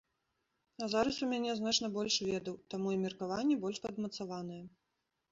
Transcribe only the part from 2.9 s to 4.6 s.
і меркаванне больш падмацаванае.